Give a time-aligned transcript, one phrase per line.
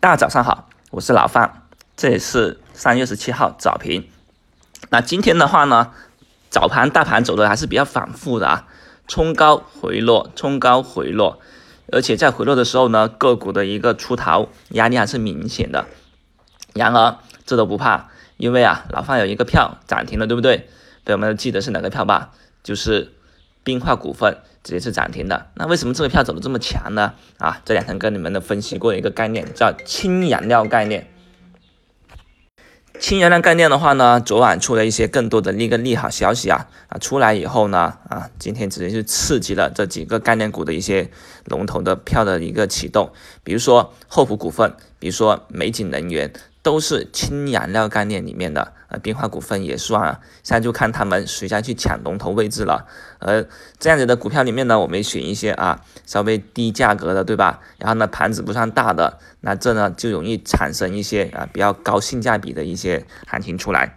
[0.00, 4.08] 大家早上好，我是老范，这也是三月十七号早评。
[4.88, 5.92] 那今天的话呢，
[6.48, 8.66] 早盘大盘走的还是比较反复的啊，
[9.06, 11.38] 冲高回落，冲高回落，
[11.92, 15.84] 而且在回落的时候呢，个股的一个出逃压力还是明显的。
[16.72, 18.08] 然而这都不怕，
[18.38, 20.70] 因为啊，老范有一个票涨停了，对不对？
[21.04, 22.30] 朋友们记得是哪个票吧？
[22.62, 23.12] 就是
[23.64, 24.38] 冰化股份。
[24.62, 27.14] 直接是涨停的，那为什么这个票走的这么强呢？
[27.38, 31.08] 啊，这两天跟你们的分析过一个概念，叫氢燃料概念。
[32.98, 41.10] 氢燃料概念的话呢，昨晚出了一些更多的那个利好消息啊啊，出来以后呢啊，今天直接是刺激了这几个概念股的一些
[41.46, 43.10] 龙头的票的一个启动，
[43.42, 46.30] 比如说厚普股份，比如说美景能源。
[46.62, 50.20] 都是氢燃料概念里面的，呃，冰化股份也算啊。
[50.42, 52.86] 现在就看他们谁再去抢龙头位置了。
[53.18, 53.46] 而
[53.78, 57.60] 这样子的股票里面呢，我们选一些啊，稍微低价格的，对吧？
[57.78, 63.96] 然后呢，盘子不算大的，那这呢就容易产生一些啊比较高性价比的一些行情出来。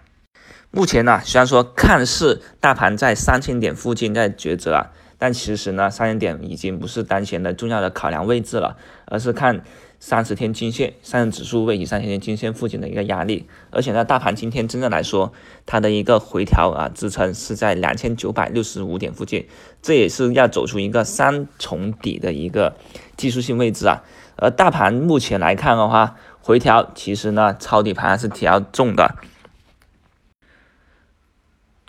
[0.71, 4.91] 目前呢，虽然说看似大盘在三千点附近在抉择啊，
[5.23, 9.63] 但其实呢，三千点已经不是当前的重要的考量位置了，而是看。
[9.99, 15.31] 三十天均线上证指数位于三十天均线附近的一个压力，而且呢，大盘今天真正来说，
[15.65, 19.47] 它的一个回调啊支撑是在两千九百六十五点附近，
[19.81, 22.75] 这也是要走出一个三重底的一个
[23.15, 24.03] 技术性位置啊。
[24.35, 29.15] 而大盘目前来看的话，回调其实呢，抄底盘还是比较重的。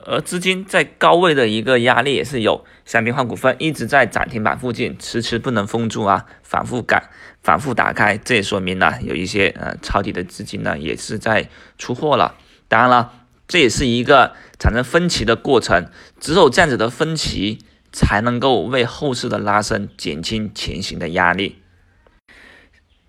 [0.06, 7.10] 而资金在高位的一个压力也是有，像冰化股份一直在涨停板附近，迟迟不能封住啊，反复改，
[7.42, 12.36] 反复打开，这也说明呢，有一些呃抄底的资金呢也是在出货了。
[12.68, 13.12] 当然了，
[13.48, 15.86] 这也是一个产生分歧的过程，
[16.20, 17.58] 只有这样子的分歧，
[17.92, 21.63] 才能够为后市的拉升减轻前行的压力。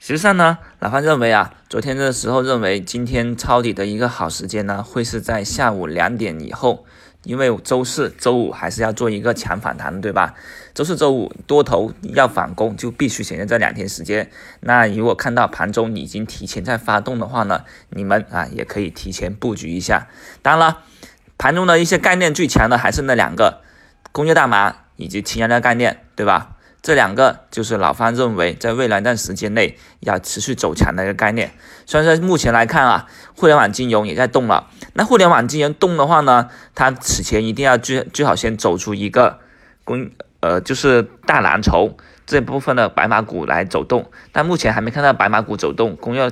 [0.08, 6.86] 实际上呢，老范认为啊，昨天的时候认为今天抄底的一个好时间呢，会是在下午两点以后，
[7.24, 10.36] 因为周四周五还是要做一个强反弹，对吧？
[10.76, 14.30] 周四周五多头要反攻，就必须选择这两天时间。
[14.60, 20.08] 那如果看到盘中已经提前在发动的话呢，你们啊也可以提前布局一下。
[20.44, 20.84] 当然了，
[21.40, 23.62] 盘中的一些概念最强的还是那两个
[24.12, 26.55] 工业大麻以及氢燃料概念，对吧？
[26.86, 31.52] 这两个就是老方认为在未来一段时间内要持续走强的一个概念。
[31.88, 34.68] 虽然说目前来看啊，互联网金融也在动了。
[34.94, 39.40] 那互联网金融动的话呢，它此前一定要最最好先走出一个
[39.84, 41.98] 公呃，就是大蓝筹
[42.28, 44.12] 这部分的白马股来走动。
[44.32, 46.32] 但目前还没看到白马股走动，工业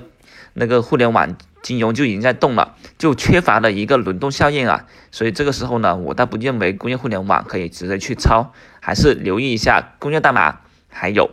[0.54, 1.36] 那个互联网。
[1.64, 10.60] 金融就已经在动了，就缺乏了一个轮动效应啊，所以这个时候呢，我倒不认为工业互联网可以直接去抄，还是留意一下工业大码，
[10.90, 11.32] 还有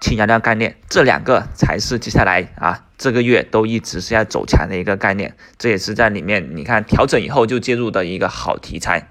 [0.00, 9.08] 氢燃料概念，这两个才是接下来啊这个月都一直是要走强的一个概念，这也是在里面你看调整以后就介入的一个好题材。